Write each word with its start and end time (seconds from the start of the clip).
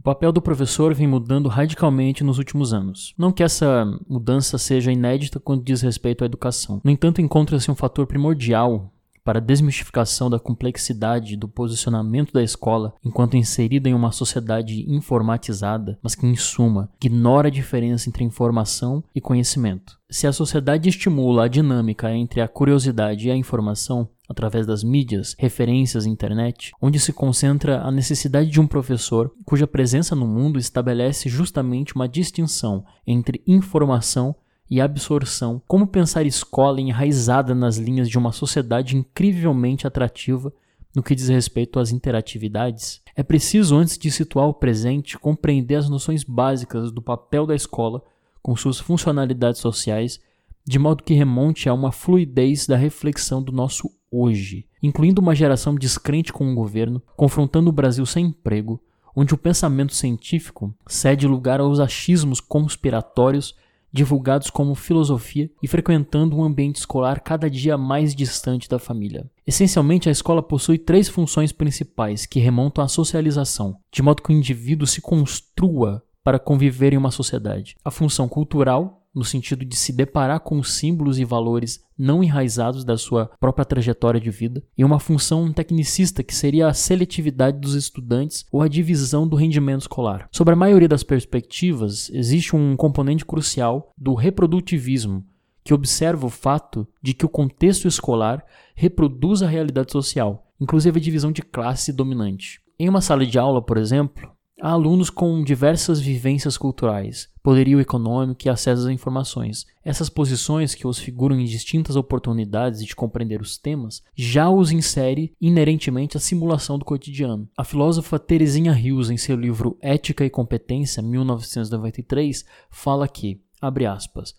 O 0.00 0.02
papel 0.02 0.32
do 0.32 0.40
professor 0.40 0.94
vem 0.94 1.06
mudando 1.06 1.46
radicalmente 1.46 2.24
nos 2.24 2.38
últimos 2.38 2.72
anos. 2.72 3.12
Não 3.18 3.30
que 3.30 3.42
essa 3.42 3.84
mudança 4.08 4.56
seja 4.56 4.90
inédita 4.90 5.38
quando 5.38 5.62
diz 5.62 5.82
respeito 5.82 6.24
à 6.24 6.26
educação. 6.26 6.80
No 6.82 6.90
entanto, 6.90 7.20
encontra-se 7.20 7.70
um 7.70 7.74
fator 7.74 8.06
primordial 8.06 8.90
para 9.22 9.38
a 9.38 9.42
desmistificação 9.42 10.30
da 10.30 10.38
complexidade 10.38 11.36
do 11.36 11.46
posicionamento 11.46 12.32
da 12.32 12.42
escola 12.42 12.94
enquanto 13.04 13.36
inserida 13.36 13.90
em 13.90 13.94
uma 13.94 14.10
sociedade 14.10 14.90
informatizada, 14.90 15.98
mas 16.02 16.14
que, 16.14 16.26
em 16.26 16.34
suma, 16.34 16.88
ignora 16.96 17.48
a 17.48 17.50
diferença 17.50 18.08
entre 18.08 18.24
informação 18.24 19.04
e 19.14 19.20
conhecimento. 19.20 19.98
Se 20.08 20.26
a 20.26 20.32
sociedade 20.32 20.88
estimula 20.88 21.44
a 21.44 21.48
dinâmica 21.48 22.10
entre 22.10 22.40
a 22.40 22.48
curiosidade 22.48 23.28
e 23.28 23.30
a 23.30 23.36
informação, 23.36 24.08
através 24.30 24.64
das 24.64 24.84
mídias, 24.84 25.34
referências 25.36 26.06
internet, 26.06 26.70
onde 26.80 27.00
se 27.00 27.12
concentra 27.12 27.82
a 27.82 27.90
necessidade 27.90 28.48
de 28.48 28.60
um 28.60 28.66
professor 28.66 29.34
cuja 29.44 29.66
presença 29.66 30.14
no 30.14 30.24
mundo 30.24 30.56
estabelece 30.56 31.28
justamente 31.28 31.96
uma 31.96 32.08
distinção 32.08 32.84
entre 33.04 33.42
informação 33.44 34.36
e 34.70 34.80
absorção, 34.80 35.60
como 35.66 35.84
pensar 35.84 36.24
escola 36.24 36.80
enraizada 36.80 37.56
nas 37.56 37.76
linhas 37.76 38.08
de 38.08 38.16
uma 38.16 38.30
sociedade 38.30 38.96
incrivelmente 38.96 39.84
atrativa 39.84 40.52
no 40.94 41.02
que 41.02 41.14
diz 41.16 41.28
respeito 41.28 41.80
às 41.80 41.90
interatividades, 41.90 43.02
é 43.16 43.24
preciso, 43.24 43.76
antes 43.76 43.98
de 43.98 44.10
situar 44.12 44.46
o 44.46 44.54
presente, 44.54 45.18
compreender 45.18 45.74
as 45.74 45.88
noções 45.88 46.22
básicas 46.22 46.92
do 46.92 47.02
papel 47.02 47.46
da 47.46 47.54
escola 47.54 48.00
com 48.40 48.54
suas 48.54 48.78
funcionalidades 48.78 49.60
sociais, 49.60 50.20
de 50.64 50.78
modo 50.78 51.02
que 51.02 51.14
remonte 51.14 51.68
a 51.68 51.74
uma 51.74 51.90
fluidez 51.90 52.66
da 52.66 52.76
reflexão 52.76 53.42
do 53.42 53.50
nosso 53.50 53.90
hoje, 54.10 54.66
incluindo 54.82 55.20
uma 55.20 55.34
geração 55.34 55.74
descrente 55.74 56.32
com 56.32 56.50
o 56.50 56.54
governo, 56.54 57.02
confrontando 57.16 57.70
o 57.70 57.72
Brasil 57.72 58.04
sem 58.04 58.26
emprego, 58.26 58.80
onde 59.14 59.34
o 59.34 59.38
pensamento 59.38 59.94
científico 59.94 60.74
cede 60.86 61.26
lugar 61.26 61.60
aos 61.60 61.80
achismos 61.80 62.40
conspiratórios 62.40 63.54
divulgados 63.92 64.50
como 64.50 64.74
filosofia 64.74 65.50
e 65.62 65.66
frequentando 65.66 66.36
um 66.36 66.44
ambiente 66.44 66.76
escolar 66.76 67.20
cada 67.20 67.50
dia 67.50 67.76
mais 67.76 68.14
distante 68.14 68.68
da 68.68 68.78
família. 68.78 69.28
Essencialmente, 69.46 70.08
a 70.08 70.12
escola 70.12 70.42
possui 70.42 70.78
três 70.78 71.08
funções 71.08 71.50
principais 71.50 72.24
que 72.24 72.38
remontam 72.38 72.84
à 72.84 72.88
socialização, 72.88 73.76
de 73.92 74.02
modo 74.02 74.22
que 74.22 74.32
o 74.32 74.36
indivíduo 74.36 74.86
se 74.86 75.00
construa 75.00 76.02
para 76.22 76.38
conviver 76.38 76.92
em 76.92 76.96
uma 76.96 77.10
sociedade. 77.10 77.76
A 77.84 77.90
função 77.90 78.28
cultural, 78.28 78.99
no 79.14 79.24
sentido 79.24 79.64
de 79.64 79.76
se 79.76 79.92
deparar 79.92 80.40
com 80.40 80.62
símbolos 80.62 81.18
e 81.18 81.24
valores 81.24 81.80
não 81.98 82.22
enraizados 82.22 82.84
da 82.84 82.96
sua 82.96 83.26
própria 83.38 83.64
trajetória 83.64 84.20
de 84.20 84.30
vida, 84.30 84.62
e 84.76 84.84
uma 84.84 84.98
função 84.98 85.52
tecnicista 85.52 86.22
que 86.22 86.34
seria 86.34 86.68
a 86.68 86.74
seletividade 86.74 87.58
dos 87.58 87.74
estudantes 87.74 88.46
ou 88.50 88.62
a 88.62 88.68
divisão 88.68 89.26
do 89.26 89.36
rendimento 89.36 89.82
escolar. 89.82 90.28
Sobre 90.32 90.54
a 90.54 90.56
maioria 90.56 90.88
das 90.88 91.02
perspectivas, 91.02 92.10
existe 92.10 92.56
um 92.56 92.76
componente 92.76 93.24
crucial 93.24 93.92
do 93.98 94.14
reprodutivismo, 94.14 95.24
que 95.62 95.74
observa 95.74 96.26
o 96.26 96.30
fato 96.30 96.86
de 97.02 97.12
que 97.12 97.26
o 97.26 97.28
contexto 97.28 97.86
escolar 97.86 98.44
reproduz 98.74 99.42
a 99.42 99.48
realidade 99.48 99.92
social, 99.92 100.46
inclusive 100.60 100.98
a 100.98 101.02
divisão 101.02 101.30
de 101.30 101.42
classe 101.42 101.92
dominante. 101.92 102.60
Em 102.78 102.88
uma 102.88 103.02
sala 103.02 103.26
de 103.26 103.38
aula, 103.38 103.60
por 103.60 103.76
exemplo, 103.76 104.30
Há 104.62 104.72
alunos 104.72 105.08
com 105.08 105.42
diversas 105.42 106.00
vivências 106.00 106.58
culturais, 106.58 107.30
poderio 107.42 107.80
econômico 107.80 108.42
e 108.44 108.50
acesso 108.50 108.82
às 108.82 108.88
informações. 108.88 109.66
Essas 109.82 110.10
posições, 110.10 110.74
que 110.74 110.86
os 110.86 110.98
figuram 110.98 111.40
em 111.40 111.46
distintas 111.46 111.96
oportunidades 111.96 112.84
de 112.84 112.94
compreender 112.94 113.40
os 113.40 113.56
temas, 113.56 114.02
já 114.14 114.50
os 114.50 114.70
insere 114.70 115.32
inerentemente 115.40 116.18
à 116.18 116.20
simulação 116.20 116.78
do 116.78 116.84
cotidiano. 116.84 117.48
A 117.56 117.64
filósofa 117.64 118.18
Teresinha 118.18 118.72
Rios, 118.72 119.08
em 119.08 119.16
seu 119.16 119.34
livro 119.34 119.78
Ética 119.80 120.26
e 120.26 120.30
Competência, 120.30 121.02
1993, 121.02 122.44
fala 122.68 123.08
que, 123.08 123.40
abre 123.62 123.86
aspas, 123.86 124.34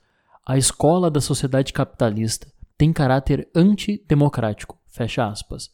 a 0.45 0.55
escola 0.55 1.09
da 1.09 1.19
sociedade 1.19 1.73
capitalista 1.73 2.47
tem 2.77 2.93
caráter 2.93 3.49
antidemocrático, 3.55 4.77
fecha 4.85 5.25
aspas 5.25 5.71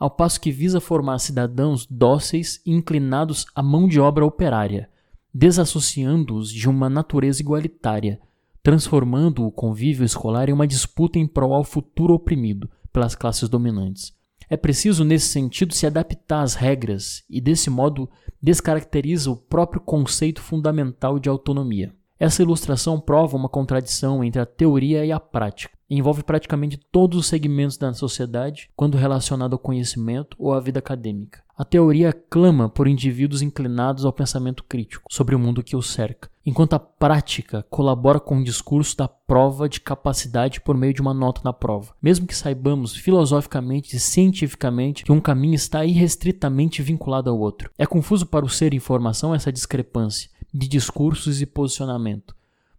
ao 0.00 0.10
passo 0.10 0.40
que 0.40 0.50
visa 0.50 0.80
formar 0.80 1.18
cidadãos 1.18 1.86
dóceis 1.86 2.62
e 2.64 2.72
inclinados 2.72 3.44
à 3.54 3.62
mão 3.62 3.86
de 3.86 4.00
obra 4.00 4.24
operária, 4.24 4.88
desassociando-os 5.32 6.50
de 6.50 6.70
uma 6.70 6.88
natureza 6.88 7.42
igualitária, 7.42 8.18
transformando 8.62 9.46
o 9.46 9.52
convívio 9.52 10.04
escolar 10.04 10.48
em 10.48 10.54
uma 10.54 10.66
disputa 10.66 11.18
em 11.18 11.26
prol 11.26 11.52
ao 11.52 11.62
futuro 11.62 12.14
oprimido 12.14 12.70
pelas 12.90 13.14
classes 13.14 13.46
dominantes. 13.46 14.18
É 14.48 14.56
preciso, 14.56 15.04
nesse 15.04 15.28
sentido, 15.28 15.74
se 15.74 15.86
adaptar 15.86 16.42
às 16.42 16.54
regras 16.54 17.22
e, 17.28 17.38
desse 17.38 17.68
modo, 17.68 18.08
descaracteriza 18.42 19.30
o 19.30 19.36
próprio 19.36 19.82
conceito 19.82 20.40
fundamental 20.40 21.18
de 21.18 21.28
autonomia. 21.28 21.94
Essa 22.20 22.42
ilustração 22.42 23.00
prova 23.00 23.34
uma 23.34 23.48
contradição 23.48 24.22
entre 24.22 24.42
a 24.42 24.44
teoria 24.44 25.06
e 25.06 25.10
a 25.10 25.18
prática 25.18 25.74
envolve 25.88 26.22
praticamente 26.22 26.78
todos 26.92 27.18
os 27.18 27.26
segmentos 27.26 27.78
da 27.78 27.94
sociedade 27.94 28.68
quando 28.76 28.98
relacionado 28.98 29.54
ao 29.54 29.58
conhecimento 29.58 30.36
ou 30.38 30.52
à 30.52 30.60
vida 30.60 30.78
acadêmica. 30.78 31.42
A 31.56 31.64
teoria 31.64 32.12
clama 32.12 32.68
por 32.68 32.86
indivíduos 32.86 33.40
inclinados 33.40 34.04
ao 34.04 34.12
pensamento 34.12 34.64
crítico 34.64 35.04
sobre 35.10 35.34
o 35.34 35.38
mundo 35.38 35.62
que 35.62 35.74
os 35.74 35.90
cerca, 35.90 36.30
enquanto 36.44 36.74
a 36.74 36.78
prática 36.78 37.64
colabora 37.70 38.20
com 38.20 38.38
o 38.38 38.44
discurso 38.44 38.96
da 38.98 39.08
prova 39.08 39.66
de 39.66 39.80
capacidade 39.80 40.60
por 40.60 40.76
meio 40.76 40.92
de 40.92 41.00
uma 41.00 41.14
nota 41.14 41.40
na 41.42 41.54
prova. 41.54 41.94
Mesmo 42.02 42.26
que 42.26 42.36
saibamos 42.36 42.94
filosoficamente 42.94 43.96
e 43.96 44.00
cientificamente 44.00 45.04
que 45.04 45.12
um 45.12 45.20
caminho 45.20 45.54
está 45.54 45.86
irrestritamente 45.86 46.82
vinculado 46.82 47.30
ao 47.30 47.38
outro. 47.38 47.70
É 47.78 47.86
confuso 47.86 48.26
para 48.26 48.44
o 48.44 48.48
ser 48.48 48.74
informação 48.74 49.34
essa 49.34 49.50
discrepância 49.50 50.30
de 50.52 50.68
discursos 50.68 51.40
e 51.40 51.46
posicionamento. 51.46 52.34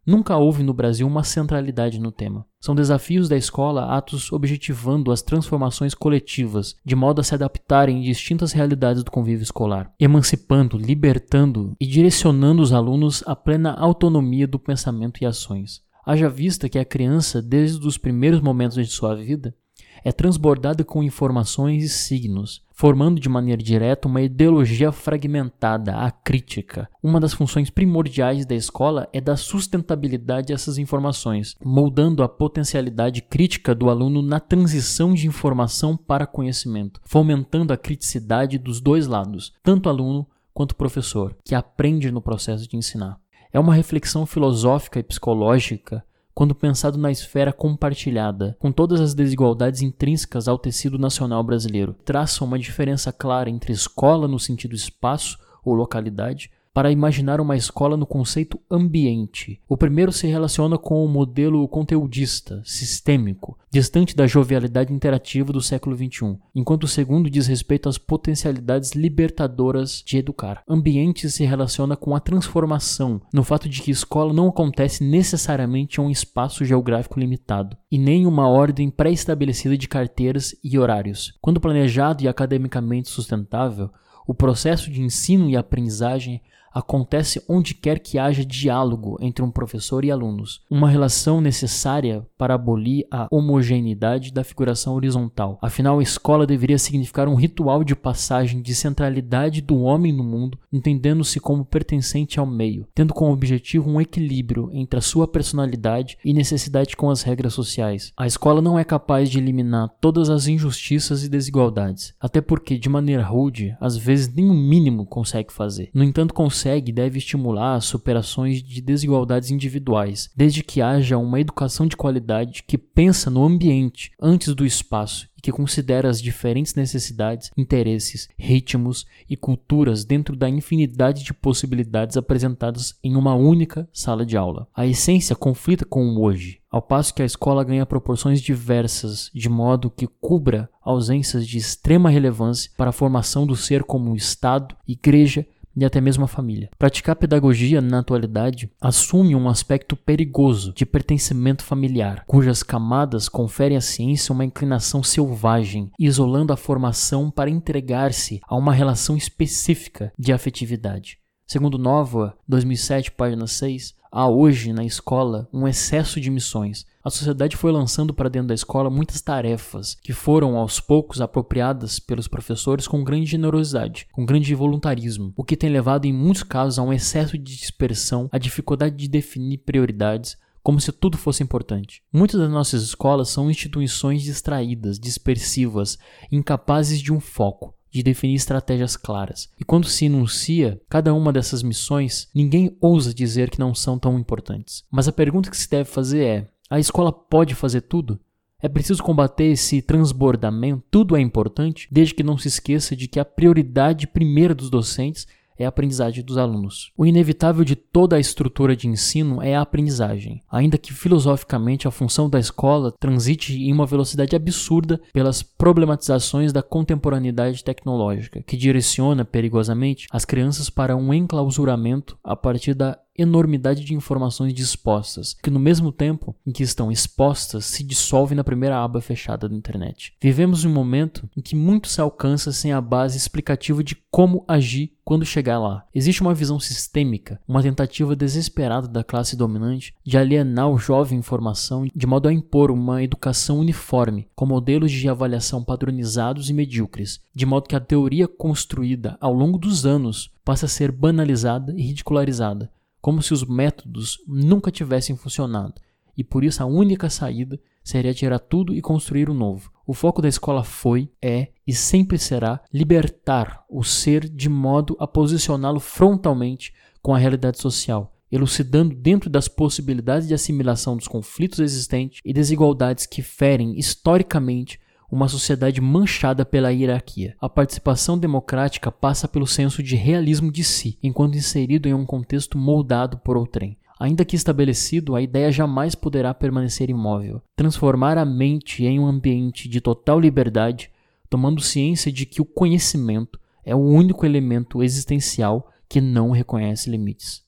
Nunca 0.05 0.35
houve 0.35 0.63
no 0.63 0.73
Brasil 0.73 1.05
uma 1.05 1.23
centralidade 1.23 1.99
no 1.99 2.11
tema. 2.11 2.43
São 2.59 2.73
desafios 2.73 3.29
da 3.29 3.37
escola 3.37 3.95
atos 3.95 4.31
objetivando 4.31 5.11
as 5.11 5.21
transformações 5.21 5.93
coletivas, 5.93 6.75
de 6.83 6.95
modo 6.95 7.21
a 7.21 7.23
se 7.23 7.35
adaptarem 7.35 7.99
em 7.99 8.01
distintas 8.01 8.51
realidades 8.51 9.03
do 9.03 9.11
convívio 9.11 9.43
escolar, 9.43 9.93
emancipando, 9.99 10.75
libertando 10.75 11.75
e 11.79 11.85
direcionando 11.85 12.63
os 12.63 12.73
alunos 12.73 13.23
à 13.27 13.35
plena 13.35 13.73
autonomia 13.73 14.47
do 14.47 14.57
pensamento 14.57 15.21
e 15.21 15.25
ações. 15.25 15.81
Haja 16.03 16.27
vista 16.27 16.67
que 16.67 16.79
a 16.79 16.85
criança, 16.85 17.39
desde 17.39 17.85
os 17.85 17.97
primeiros 17.97 18.41
momentos 18.41 18.75
de 18.75 18.91
sua 18.91 19.15
vida, 19.15 19.55
é 20.03 20.11
transbordada 20.11 20.83
com 20.83 21.03
informações 21.03 21.83
e 21.83 21.89
signos, 21.89 22.63
formando 22.81 23.19
de 23.19 23.29
maneira 23.29 23.61
direta 23.61 24.07
uma 24.07 24.23
ideologia 24.23 24.91
fragmentada, 24.91 25.97
a 25.97 26.09
crítica. 26.09 26.89
Uma 27.03 27.19
das 27.19 27.31
funções 27.31 27.69
primordiais 27.69 28.43
da 28.43 28.55
escola 28.55 29.07
é 29.13 29.21
dar 29.21 29.37
sustentabilidade 29.37 30.51
a 30.51 30.55
essas 30.55 30.79
informações, 30.79 31.55
moldando 31.63 32.23
a 32.23 32.27
potencialidade 32.27 33.21
crítica 33.21 33.75
do 33.75 33.87
aluno 33.87 34.23
na 34.23 34.39
transição 34.39 35.13
de 35.13 35.27
informação 35.27 35.95
para 35.95 36.25
conhecimento, 36.25 36.99
fomentando 37.03 37.71
a 37.71 37.77
criticidade 37.77 38.57
dos 38.57 38.81
dois 38.81 39.05
lados, 39.05 39.53
tanto 39.61 39.87
aluno 39.87 40.25
quanto 40.51 40.75
professor, 40.75 41.37
que 41.45 41.53
aprende 41.53 42.09
no 42.09 42.19
processo 42.19 42.67
de 42.67 42.77
ensinar. 42.77 43.19
É 43.53 43.59
uma 43.59 43.75
reflexão 43.75 44.25
filosófica 44.25 44.97
e 44.97 45.03
psicológica 45.03 46.03
quando 46.41 46.55
pensado 46.55 46.97
na 46.97 47.11
esfera 47.11 47.53
compartilhada, 47.53 48.57
com 48.59 48.71
todas 48.71 48.99
as 48.99 49.13
desigualdades 49.13 49.83
intrínsecas 49.83 50.47
ao 50.47 50.57
tecido 50.57 50.97
nacional 50.97 51.43
brasileiro. 51.43 51.95
Traça 52.03 52.43
uma 52.43 52.57
diferença 52.57 53.13
clara 53.13 53.47
entre 53.47 53.71
escola 53.71 54.27
no 54.27 54.39
sentido 54.39 54.73
espaço 54.73 55.37
ou 55.63 55.75
localidade 55.75 56.49
para 56.73 56.91
imaginar 56.91 57.41
uma 57.41 57.55
escola 57.55 57.97
no 57.97 58.05
conceito 58.05 58.59
ambiente. 58.69 59.59
O 59.67 59.75
primeiro 59.75 60.11
se 60.11 60.27
relaciona 60.27 60.77
com 60.77 61.03
o 61.03 61.07
modelo 61.07 61.67
conteudista, 61.67 62.61
sistêmico, 62.63 63.57
distante 63.69 64.15
da 64.15 64.25
jovialidade 64.25 64.93
interativa 64.93 65.51
do 65.51 65.61
século 65.61 65.95
XXI, 65.95 66.37
enquanto 66.55 66.85
o 66.85 66.87
segundo 66.87 67.29
diz 67.29 67.47
respeito 67.47 67.89
às 67.89 67.97
potencialidades 67.97 68.91
libertadoras 68.91 70.01
de 70.05 70.17
educar. 70.17 70.63
Ambiente 70.67 71.29
se 71.29 71.43
relaciona 71.43 71.95
com 71.95 72.15
a 72.15 72.19
transformação, 72.19 73.21
no 73.33 73.43
fato 73.43 73.67
de 73.67 73.81
que 73.81 73.91
escola 73.91 74.33
não 74.33 74.47
acontece 74.47 75.03
necessariamente 75.03 75.99
em 75.99 76.03
um 76.03 76.09
espaço 76.09 76.63
geográfico 76.63 77.19
limitado, 77.19 77.75
e 77.91 77.97
nem 77.97 78.25
uma 78.25 78.47
ordem 78.47 78.89
pré-estabelecida 78.89 79.77
de 79.77 79.87
carteiras 79.87 80.55
e 80.63 80.79
horários. 80.79 81.33
Quando 81.41 81.59
planejado 81.59 82.23
e 82.23 82.27
academicamente 82.27 83.09
sustentável, 83.09 83.89
o 84.25 84.33
processo 84.33 84.89
de 84.89 85.01
ensino 85.01 85.49
e 85.49 85.57
aprendizagem 85.57 86.41
acontece 86.73 87.43
onde 87.47 87.73
quer 87.73 87.99
que 87.99 88.17
haja 88.17 88.45
diálogo 88.45 89.17
entre 89.21 89.43
um 89.43 89.51
professor 89.51 90.05
e 90.05 90.11
alunos, 90.11 90.61
uma 90.69 90.89
relação 90.89 91.41
necessária 91.41 92.25
para 92.37 92.55
abolir 92.55 93.05
a 93.11 93.27
homogeneidade 93.31 94.31
da 94.31 94.43
figuração 94.43 94.93
horizontal. 94.95 95.59
Afinal, 95.61 95.99
a 95.99 96.03
escola 96.03 96.47
deveria 96.47 96.77
significar 96.77 97.27
um 97.27 97.35
ritual 97.35 97.83
de 97.83 97.95
passagem 97.95 98.61
de 98.61 98.73
centralidade 98.73 99.61
do 99.61 99.77
homem 99.81 100.13
no 100.13 100.23
mundo, 100.23 100.57
entendendo-se 100.71 101.39
como 101.39 101.65
pertencente 101.65 102.39
ao 102.39 102.45
meio, 102.45 102.87
tendo 102.93 103.13
como 103.13 103.31
objetivo 103.31 103.89
um 103.89 103.99
equilíbrio 103.99 104.69
entre 104.73 104.97
a 104.97 105.01
sua 105.01 105.27
personalidade 105.27 106.17
e 106.23 106.33
necessidade 106.33 106.95
com 106.95 107.09
as 107.09 107.21
regras 107.21 107.53
sociais. 107.53 108.11
A 108.17 108.27
escola 108.27 108.61
não 108.61 108.77
é 108.77 108.83
capaz 108.83 109.29
de 109.29 109.37
eliminar 109.37 109.89
todas 109.99 110.29
as 110.29 110.47
injustiças 110.47 111.23
e 111.23 111.29
desigualdades, 111.29 112.13
até 112.19 112.41
porque, 112.41 112.77
de 112.77 112.89
maneira 112.89 113.23
rude, 113.23 113.75
às 113.79 113.97
vezes 113.97 114.33
nem 114.33 114.49
o 114.49 114.53
mínimo 114.53 115.05
consegue 115.05 115.51
fazer. 115.53 115.89
No 115.93 116.03
entanto, 116.03 116.33
e 116.69 116.91
deve 116.91 117.17
estimular 117.17 117.79
superações 117.81 118.61
de 118.61 118.81
desigualdades 118.81 119.51
individuais, 119.51 120.29
desde 120.35 120.63
que 120.63 120.81
haja 120.81 121.17
uma 121.17 121.39
educação 121.39 121.87
de 121.87 121.97
qualidade 121.97 122.63
que 122.63 122.77
pensa 122.77 123.29
no 123.29 123.43
ambiente 123.43 124.11
antes 124.21 124.53
do 124.53 124.65
espaço 124.65 125.29
e 125.37 125.41
que 125.41 125.51
considera 125.51 126.09
as 126.09 126.21
diferentes 126.21 126.75
necessidades, 126.75 127.51
interesses, 127.57 128.29
ritmos 128.37 129.05
e 129.29 129.35
culturas 129.35 130.05
dentro 130.05 130.35
da 130.35 130.47
infinidade 130.47 131.23
de 131.23 131.33
possibilidades 131.33 132.15
apresentadas 132.15 132.95
em 133.03 133.15
uma 133.15 133.33
única 133.33 133.89
sala 133.91 134.25
de 134.25 134.37
aula. 134.37 134.67
A 134.75 134.85
essência 134.85 135.35
conflita 135.35 135.85
com 135.85 136.05
o 136.05 136.21
hoje, 136.21 136.59
ao 136.69 136.81
passo 136.81 137.13
que 137.13 137.21
a 137.21 137.25
escola 137.25 137.63
ganha 137.63 137.85
proporções 137.85 138.41
diversas, 138.41 139.29
de 139.33 139.49
modo 139.49 139.89
que 139.89 140.07
cubra 140.07 140.69
ausências 140.81 141.45
de 141.47 141.57
extrema 141.57 142.09
relevância 142.09 142.71
para 142.77 142.89
a 142.89 142.93
formação 142.93 143.45
do 143.45 143.55
ser 143.55 143.83
como 143.83 144.15
Estado, 144.15 144.75
igreja 144.87 145.45
e 145.75 145.85
até 145.85 146.01
mesmo 146.01 146.25
a 146.25 146.27
família. 146.27 146.69
Praticar 146.77 147.15
pedagogia 147.15 147.81
na 147.81 147.99
atualidade 147.99 148.69
assume 148.79 149.35
um 149.35 149.49
aspecto 149.49 149.95
perigoso 149.95 150.73
de 150.73 150.85
pertencimento 150.85 151.63
familiar, 151.63 152.23
cujas 152.25 152.63
camadas 152.63 153.29
conferem 153.29 153.77
à 153.77 153.81
ciência 153.81 154.33
uma 154.33 154.45
inclinação 154.45 155.03
selvagem, 155.03 155.91
isolando 155.99 156.53
a 156.53 156.57
formação 156.57 157.31
para 157.31 157.49
entregar-se 157.49 158.41
a 158.47 158.55
uma 158.55 158.73
relação 158.73 159.15
específica 159.15 160.11
de 160.17 160.33
afetividade. 160.33 161.17
Segundo 161.47 161.77
Nova, 161.77 162.37
2007, 162.47 163.11
página 163.11 163.45
6, 163.45 163.95
há 164.11 164.27
hoje 164.27 164.73
na 164.73 164.83
escola 164.83 165.47
um 165.53 165.65
excesso 165.65 166.19
de 166.19 166.29
missões. 166.29 166.85
A 167.03 167.09
sociedade 167.09 167.55
foi 167.55 167.71
lançando 167.71 168.13
para 168.13 168.29
dentro 168.29 168.49
da 168.49 168.53
escola 168.53 168.89
muitas 168.89 169.21
tarefas 169.21 169.95
que 170.03 170.11
foram 170.11 170.57
aos 170.57 170.79
poucos 170.79 171.21
apropriadas 171.21 171.97
pelos 171.97 172.27
professores 172.27 172.87
com 172.87 173.03
grande 173.03 173.25
generosidade, 173.25 174.07
com 174.11 174.25
grande 174.25 174.53
voluntarismo, 174.53 175.33
o 175.35 175.43
que 175.43 175.55
tem 175.55 175.69
levado 175.69 176.05
em 176.05 176.13
muitos 176.13 176.43
casos 176.43 176.77
a 176.77 176.83
um 176.83 176.91
excesso 176.91 177.37
de 177.37 177.55
dispersão, 177.55 178.27
a 178.31 178.37
dificuldade 178.37 178.95
de 178.95 179.07
definir 179.07 179.59
prioridades, 179.59 180.37
como 180.61 180.79
se 180.79 180.91
tudo 180.91 181.17
fosse 181.17 181.41
importante. 181.41 182.03
Muitas 182.13 182.39
das 182.39 182.51
nossas 182.51 182.83
escolas 182.83 183.29
são 183.29 183.49
instituições 183.49 184.21
distraídas, 184.21 184.99
dispersivas, 184.99 185.97
incapazes 186.31 186.99
de 186.99 187.11
um 187.11 187.19
foco 187.19 187.73
de 187.91 188.01
definir 188.01 188.35
estratégias 188.35 188.95
claras. 188.95 189.49
E 189.59 189.65
quando 189.65 189.87
se 189.87 190.05
enuncia 190.05 190.81
cada 190.89 191.13
uma 191.13 191.33
dessas 191.33 191.61
missões, 191.61 192.29
ninguém 192.33 192.75
ousa 192.79 193.13
dizer 193.13 193.49
que 193.49 193.59
não 193.59 193.75
são 193.75 193.99
tão 193.99 194.17
importantes. 194.17 194.83
Mas 194.89 195.07
a 195.07 195.11
pergunta 195.11 195.49
que 195.49 195.57
se 195.57 195.69
deve 195.69 195.89
fazer 195.89 196.23
é: 196.23 196.47
a 196.69 196.79
escola 196.79 197.11
pode 197.11 197.53
fazer 197.53 197.81
tudo? 197.81 198.19
É 198.61 198.69
preciso 198.69 199.01
combater 199.01 199.45
esse 199.45 199.81
transbordamento. 199.81 200.83
Tudo 200.91 201.17
é 201.17 201.19
importante, 201.19 201.87
desde 201.91 202.13
que 202.13 202.23
não 202.23 202.37
se 202.37 202.47
esqueça 202.47 202.95
de 202.95 203.07
que 203.07 203.19
a 203.19 203.25
prioridade 203.25 204.05
primeira 204.05 204.53
dos 204.53 204.69
docentes 204.69 205.27
é 205.61 205.65
a 205.65 205.69
aprendizagem 205.69 206.23
dos 206.23 206.37
alunos. 206.37 206.91
O 206.97 207.05
inevitável 207.05 207.63
de 207.63 207.75
toda 207.75 208.15
a 208.15 208.19
estrutura 208.19 208.75
de 208.75 208.87
ensino 208.87 209.41
é 209.41 209.55
a 209.55 209.61
aprendizagem, 209.61 210.41
ainda 210.51 210.77
que 210.77 210.93
filosoficamente 210.93 211.87
a 211.87 211.91
função 211.91 212.29
da 212.29 212.39
escola 212.39 212.93
transite 212.99 213.53
em 213.53 213.71
uma 213.71 213.85
velocidade 213.85 214.35
absurda 214.35 214.99
pelas 215.13 215.43
problematizações 215.43 216.51
da 216.51 216.63
contemporaneidade 216.63 217.63
tecnológica, 217.63 218.41
que 218.41 218.57
direciona 218.57 219.23
perigosamente 219.23 220.07
as 220.11 220.25
crianças 220.25 220.69
para 220.69 220.95
um 220.95 221.13
enclausuramento 221.13 222.17
a 222.23 222.35
partir 222.35 222.73
da 222.73 222.97
enormidade 223.21 223.83
de 223.83 223.93
informações 223.93 224.53
dispostas, 224.53 225.35
que 225.41 225.49
no 225.49 225.59
mesmo 225.59 225.91
tempo 225.91 226.35
em 226.45 226.51
que 226.51 226.63
estão 226.63 226.91
expostas 226.91 227.65
se 227.65 227.83
dissolvem 227.83 228.35
na 228.35 228.43
primeira 228.43 228.83
aba 228.83 229.01
fechada 229.01 229.47
da 229.47 229.55
internet. 229.55 230.13
Vivemos 230.21 230.65
um 230.65 230.73
momento 230.73 231.29
em 231.35 231.41
que 231.41 231.55
muito 231.55 231.87
se 231.87 232.01
alcança 232.01 232.51
sem 232.51 232.71
a 232.71 232.81
base 232.81 233.17
explicativa 233.17 233.83
de 233.83 233.95
como 234.09 234.43
agir 234.47 234.91
quando 235.03 235.25
chegar 235.25 235.59
lá. 235.59 235.85
Existe 235.93 236.21
uma 236.21 236.33
visão 236.33 236.59
sistêmica, 236.59 237.39
uma 237.47 237.61
tentativa 237.61 238.15
desesperada 238.15 238.87
da 238.87 239.03
classe 239.03 239.35
dominante 239.35 239.93
de 240.05 240.17
alienar 240.17 240.69
o 240.69 240.77
jovem 240.77 241.19
informação 241.19 241.85
de 241.93 242.07
modo 242.07 242.27
a 242.27 242.33
impor 242.33 242.71
uma 242.71 243.03
educação 243.03 243.59
uniforme, 243.59 244.27
com 244.35 244.45
modelos 244.45 244.91
de 244.91 245.09
avaliação 245.09 245.63
padronizados 245.63 246.49
e 246.49 246.53
medíocres, 246.53 247.19
de 247.33 247.45
modo 247.45 247.67
que 247.67 247.75
a 247.75 247.79
teoria 247.79 248.27
construída 248.27 249.17
ao 249.19 249.33
longo 249.33 249.57
dos 249.57 249.85
anos 249.85 250.31
passa 250.43 250.65
a 250.65 250.69
ser 250.69 250.91
banalizada 250.91 251.73
e 251.77 251.81
ridicularizada, 251.81 252.71
como 253.01 253.21
se 253.21 253.33
os 253.33 253.43
métodos 253.43 254.19
nunca 254.27 254.71
tivessem 254.71 255.15
funcionado, 255.15 255.73
e 256.15 256.23
por 256.23 256.43
isso 256.43 256.61
a 256.61 256.65
única 256.65 257.09
saída 257.09 257.59
seria 257.83 258.13
tirar 258.13 258.39
tudo 258.39 258.73
e 258.75 258.81
construir 258.81 259.29
o 259.29 259.33
um 259.33 259.35
novo. 259.35 259.71
O 259.87 259.93
foco 259.93 260.21
da 260.21 260.27
escola 260.27 260.63
foi, 260.63 261.09
é 261.21 261.49
e 261.65 261.73
sempre 261.73 262.17
será 262.17 262.61
libertar 262.71 263.65
o 263.69 263.83
ser 263.83 264.29
de 264.29 264.47
modo 264.47 264.95
a 264.99 265.07
posicioná-lo 265.07 265.79
frontalmente 265.79 266.73
com 267.01 267.13
a 267.13 267.17
realidade 267.17 267.59
social, 267.59 268.15
elucidando 268.31 268.95
dentro 268.95 269.29
das 269.29 269.47
possibilidades 269.47 270.27
de 270.27 270.33
assimilação 270.33 270.95
dos 270.95 271.07
conflitos 271.07 271.59
existentes 271.59 272.21
e 272.23 272.31
desigualdades 272.31 273.05
que 273.05 273.21
ferem 273.21 273.77
historicamente 273.77 274.79
uma 275.11 275.27
sociedade 275.27 275.81
manchada 275.81 276.45
pela 276.45 276.71
hierarquia. 276.71 277.35
A 277.41 277.49
participação 277.49 278.17
democrática 278.17 278.89
passa 278.89 279.27
pelo 279.27 279.45
senso 279.45 279.83
de 279.83 279.95
realismo 279.95 280.49
de 280.49 280.63
si, 280.63 280.97
enquanto 281.03 281.37
inserido 281.37 281.89
em 281.89 281.93
um 281.93 282.05
contexto 282.05 282.57
moldado 282.57 283.17
por 283.17 283.35
outrem. 283.35 283.77
Ainda 283.99 284.25
que 284.25 284.35
estabelecido, 284.35 285.15
a 285.15 285.21
ideia 285.21 285.51
jamais 285.51 285.93
poderá 285.93 286.33
permanecer 286.33 286.89
imóvel. 286.89 287.41
Transformar 287.55 288.17
a 288.17 288.25
mente 288.25 288.83
em 288.85 288.99
um 288.99 289.05
ambiente 289.05 289.67
de 289.67 289.81
total 289.81 290.19
liberdade, 290.19 290.89
tomando 291.29 291.61
ciência 291.61 292.11
de 292.11 292.25
que 292.25 292.41
o 292.41 292.45
conhecimento 292.45 293.39
é 293.63 293.75
o 293.75 293.79
único 293.79 294.25
elemento 294.25 294.81
existencial 294.81 295.69
que 295.87 296.01
não 296.01 296.31
reconhece 296.31 296.89
limites. 296.89 297.43